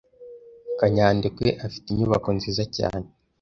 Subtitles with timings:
[0.79, 3.07] kanyandekwe afite inyubako nziza cyane.